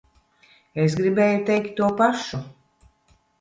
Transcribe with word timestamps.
Es 0.83 0.95
gribēju 0.99 1.43
teikt 1.51 1.77
to 1.81 1.91
pašu. 2.01 2.41